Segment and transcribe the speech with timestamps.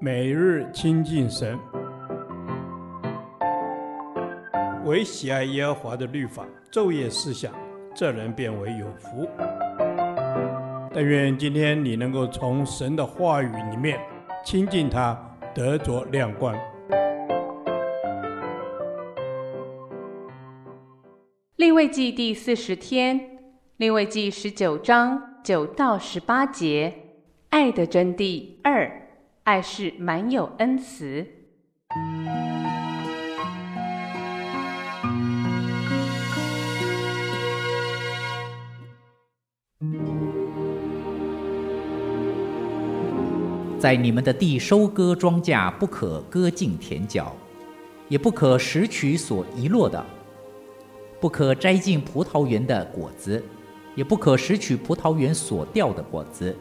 [0.00, 1.58] 每日亲近神，
[4.84, 7.52] 唯喜爱耶和华的律法，昼夜思想，
[7.94, 9.28] 这人便为有福。
[10.92, 13.98] 但愿今天你能够从神的话语里面
[14.44, 15.18] 亲近他，
[15.54, 16.54] 得着亮光。
[21.56, 23.38] 利未记第四十天，
[23.78, 26.92] 利未记十九章九到十八节，
[27.48, 29.00] 爱的真谛二。
[29.44, 31.26] 爱是满有恩慈，
[43.78, 47.36] 在你们的地收割庄稼，不可割尽田角，
[48.08, 50.02] 也不可拾取所遗落的；
[51.20, 53.44] 不可摘尽葡萄园的果子，
[53.94, 56.56] 也不可拾取葡萄园所掉的果子。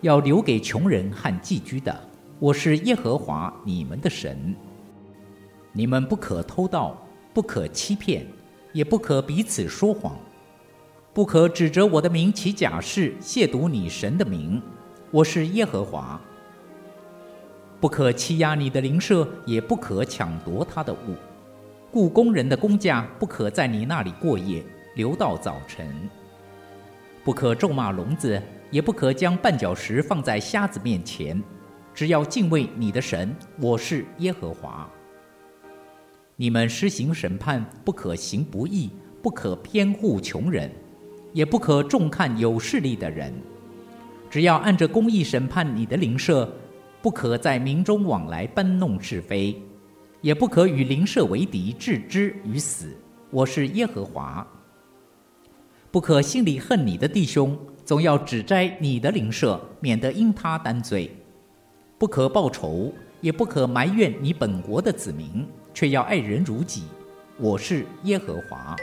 [0.00, 1.96] 要留给穷人和寄居的。
[2.38, 4.54] 我是耶和华你们的神。
[5.72, 6.96] 你们不可偷盗，
[7.34, 8.24] 不可欺骗，
[8.72, 10.16] 也不可彼此说谎，
[11.12, 14.62] 不可指着我的名起假誓，亵渎你神的名。
[15.10, 16.20] 我是耶和华。
[17.80, 21.16] 不可欺压你的邻舍，也不可抢夺他的物。
[21.90, 26.08] 雇工人的工价不可在你那里过夜，留到早晨。
[27.24, 28.40] 不可咒骂聋子。
[28.70, 31.42] 也不可将绊脚石放在瞎子面前，
[31.94, 34.88] 只要敬畏你的神，我是耶和华。
[36.36, 38.90] 你们施行审判，不可行不义，
[39.22, 40.70] 不可偏护穷人，
[41.32, 43.32] 也不可重看有势力的人，
[44.28, 46.52] 只要按着公义审判你的邻舍，
[47.00, 49.60] 不可在民中往来搬弄是非，
[50.20, 52.94] 也不可与邻舍为敌，置之于死。
[53.30, 54.46] 我是耶和华。
[55.90, 57.58] 不可心里恨你的弟兄。
[57.88, 61.08] 总要指摘你的邻舍，免得因他担罪；
[61.96, 66.82] 不可报仇，也不可埋怨你本国的子民，却要爱人如己。
[67.38, 68.76] 我是耶和华。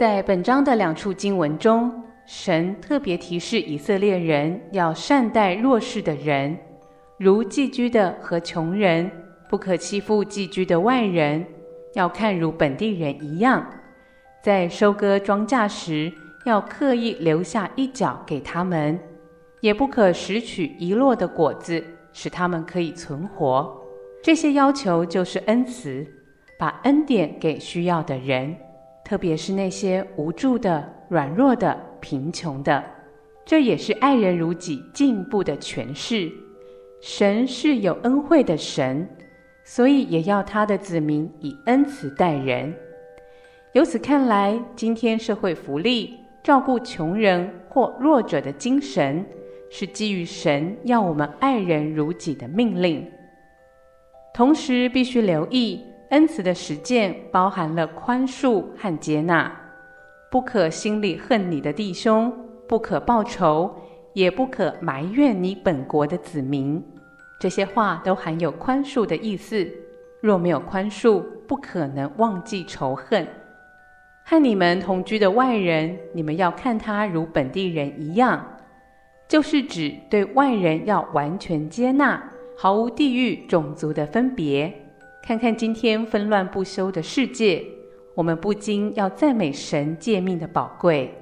[0.00, 1.92] 在本章的两处经文中，
[2.24, 6.58] 神特别提示以色列人要善待弱势的人。
[7.18, 9.10] 如寄居的和穷人，
[9.48, 11.44] 不可欺负寄居的外人，
[11.94, 13.66] 要看如本地人一样。
[14.40, 16.12] 在收割庄稼时，
[16.44, 18.96] 要刻意留下一角给他们，
[19.60, 23.76] 也不可拾取遗落的果子，使他们可以存活。
[24.22, 26.06] 这些要求就是恩慈，
[26.56, 28.54] 把恩典给需要的人，
[29.04, 32.84] 特别是那些无助的、软弱的、贫穷的。
[33.44, 36.30] 这也是爱人如己进步的诠释。
[37.00, 39.08] 神是有恩惠的神，
[39.62, 42.74] 所以也要他的子民以恩慈待人。
[43.72, 49.24] 由此看来，今天社会福利、照顾穷人或弱者的精神，
[49.70, 53.08] 是基于神要我们爱人如己的命令。
[54.34, 59.54] 同时，必须留意恩慈的实践包含了宽恕和接纳，
[60.30, 62.32] 不可心里恨你的弟兄，
[62.66, 63.72] 不可报仇。
[64.18, 66.82] 也不可埋怨你本国的子民，
[67.38, 69.64] 这些话都含有宽恕的意思。
[70.20, 73.24] 若没有宽恕，不可能忘记仇恨。
[74.24, 78.44] 和你们同居的外人，你们要看他如本地人一样，
[79.28, 82.20] 就是指对外人要完全接纳，
[82.56, 84.74] 毫无地域、种族的分别。
[85.22, 87.64] 看看今天纷乱不休的世界，
[88.16, 91.14] 我们不禁要赞美神诫命的宝贵。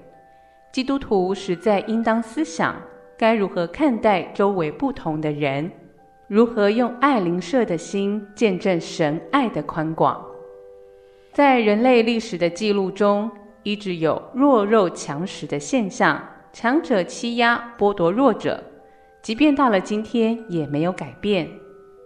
[0.76, 2.76] 基督徒实在应当思想，
[3.16, 5.70] 该如何看待周围不同的人，
[6.28, 10.22] 如何用爱邻舍的心见证神爱的宽广。
[11.32, 13.30] 在人类历史的记录中，
[13.62, 16.22] 一直有弱肉强食的现象，
[16.52, 18.62] 强者欺压剥夺弱者，
[19.22, 21.48] 即便到了今天也没有改变。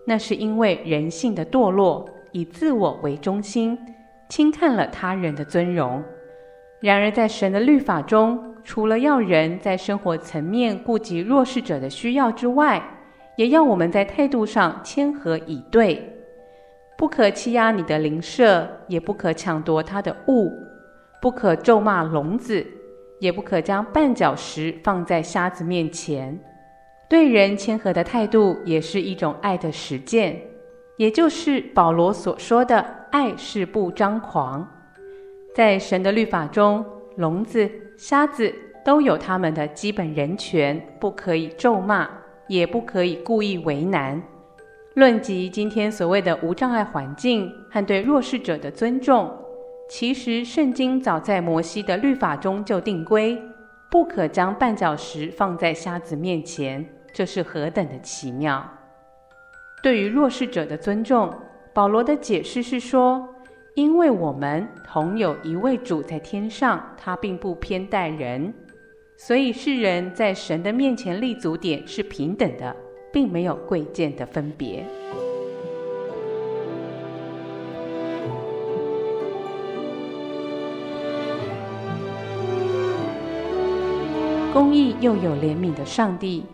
[0.06, 3.76] 那是因为人性的堕落，以自我为中心，
[4.28, 6.00] 轻看了他人的尊荣。
[6.80, 12.82] 然而，在神的律法中，除了要人在生活层面顾及弱势者的需要之外，
[13.36, 16.02] 也要我们在态度上谦和以对，
[16.96, 20.50] 不可欺压你的邻舍，也不可抢夺他的物，
[21.20, 22.66] 不可咒骂聋子，
[23.18, 26.38] 也不可将绊脚石放在瞎子面前。
[27.10, 30.40] 对人谦和的态度，也是一种爱的实践，
[30.96, 32.80] 也就是保罗所说的
[33.12, 34.66] “爱是不张狂”。
[35.54, 36.84] 在神的律法中，
[37.16, 37.70] 聋子。
[37.96, 38.50] 瞎子
[38.82, 42.08] 都有他们的基本人权，不可以咒骂，
[42.48, 44.22] 也不可以故意为难。
[44.94, 49.30] 论及今天所谓的无障碍环境和对弱势者的尊重，
[49.88, 53.38] 其实圣经早在摩西的律法中就定规，
[53.90, 56.82] 不可将绊脚石放在瞎子面前，
[57.12, 58.66] 这是何等的奇妙！
[59.82, 61.30] 对于弱势者的尊重，
[61.74, 63.28] 保罗的解释是说，
[63.80, 68.52] 因为我们同有一位主在天上，他并不偏待人，
[69.16, 72.76] 所以世人在神的面前立足点是平等的。
[73.12, 74.84] 并没有贵贱的分别。
[84.52, 86.44] 公义又有怜悯的上帝，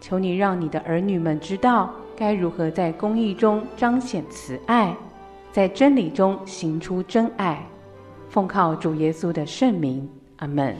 [0.00, 4.96] 求你让你的儿女们知道该如何在公义中彰显慈爱，
[5.56, 7.66] 在真理中行出真爱。
[8.28, 10.06] 奉靠主耶稣的圣名，
[10.36, 10.76] 阿门。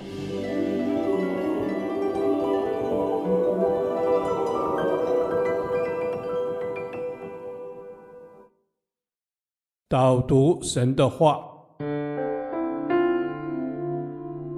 [9.88, 11.40] 导读神的话，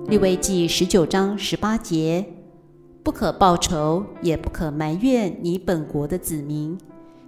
[0.08, 2.26] 利未记十九章十八节：
[3.04, 6.76] 不可报仇，也不可埋怨你本国的子民，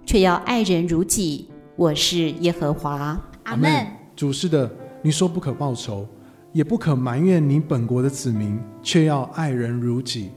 [0.05, 1.50] 却要爱人如己。
[1.81, 3.19] 我是耶和华。
[3.45, 3.87] 阿门。
[4.15, 6.07] 主是的，你说不可报仇，
[6.53, 10.29] 也不可埋怨你本国的子民，却要爱人如己。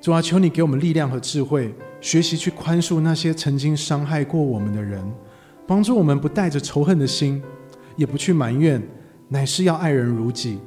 [0.00, 5.00] 主啊，求你给我们力量和智慧，学习去宽恕那些曾经伤害过我们的人。
[5.64, 7.40] 帮助我们不带着仇恨的心，
[7.94, 8.82] 也不去埋怨，
[9.28, 10.58] 乃是要爱人如己。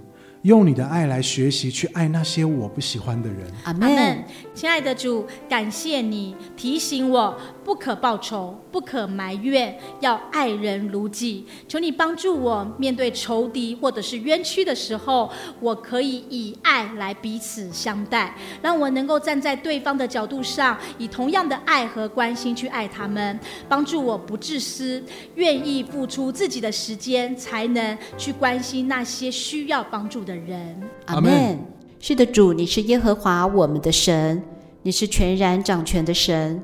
[0.43, 3.51] 用你的爱来学习，去爱那些我不喜欢的人。
[3.63, 4.23] 阿门。
[4.53, 11.45] 亲爱的主，感谢你提醒我，不可报仇，不可埋怨，要爱人如己。
[11.67, 15.29] 求你帮助我，面对仇敌或者是冤屈的时候，
[15.59, 23.39] 我可以以爱来彼此相待，让我能够站在对方的角度上，以同样的爱和关心去爱他们。
[23.67, 25.03] 帮助我不自私，
[25.35, 30.79] 愿意付出自己的时间，才能去关心那些需要帮助的人。
[31.05, 31.57] 阿门。
[31.99, 34.43] 是的，主，你是耶和华我们的神，
[34.83, 36.63] 你是全然掌权的神。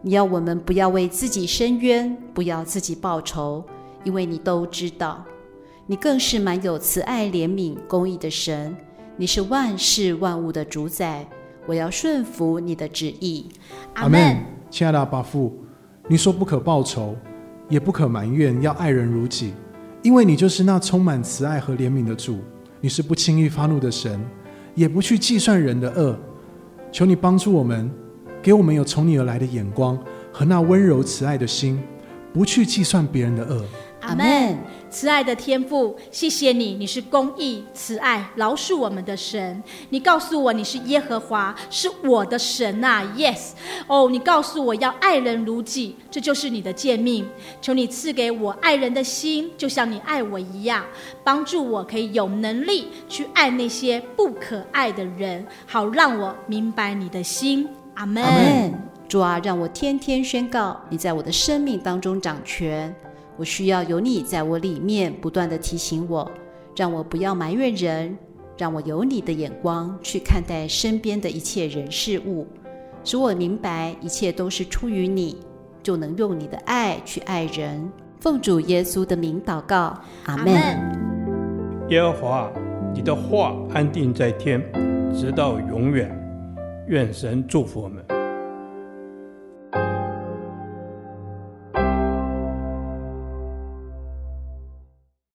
[0.00, 3.62] 你要我们不要为自己伸冤，不要自己报仇，
[4.02, 5.24] 因为你都知道。
[5.86, 8.74] 你更是满有慈爱、怜悯、公义的神。
[9.16, 11.24] 你是万事万物的主宰。
[11.66, 13.46] 我要顺服你的旨意。
[13.94, 14.36] 阿门。
[14.68, 15.56] 亲爱的阿爸父，
[16.08, 17.14] 你说不可报仇，
[17.68, 19.52] 也不可埋怨，要爱人如己，
[20.02, 22.38] 因为你就是那充满慈爱和怜悯的主。
[22.82, 24.20] 你是不轻易发怒的神，
[24.74, 26.18] 也不去计算人的恶。
[26.92, 27.90] 求你帮助我们。
[28.42, 29.96] 给我们有从你而来的眼光
[30.32, 31.80] 和那温柔慈爱的心，
[32.32, 33.64] 不去计算别人的恶。
[34.12, 34.58] 阿门。
[34.90, 39.62] 慈爱的天父，谢谢你，你是公义、慈爱、饶恕我们的神。
[39.88, 43.14] 你告诉我你是耶和华，是我的神呐、啊。
[43.16, 43.52] Yes，
[43.86, 47.26] 哦，你告诉我要爱人如己，这就是你的诫命。
[47.62, 50.84] 求你赐给我爱人的心，就像你爱我一样，
[51.24, 57.66] 帮助我可以有能力去爱那些不可爱的人，好让我明白你的心。
[57.94, 58.22] 阿门。
[59.08, 62.94] 主啊，让我天天宣告你在我的生命当中掌权。
[63.36, 66.30] 我需要有你在我里面不断地提醒我，
[66.76, 68.16] 让我不要埋怨人，
[68.56, 72.46] 让我有你的眼光去看待身边的一切人事物，
[73.02, 75.38] 使我明白一切都是出于你，
[75.82, 77.90] 就能用你的爱去爱人。
[78.20, 80.54] 奉主耶稣的名祷告，阿门。
[81.88, 82.52] 耶和华，
[82.94, 84.62] 你的话安定在天，
[85.12, 86.16] 直到永远。
[86.86, 88.21] 愿神祝福我们。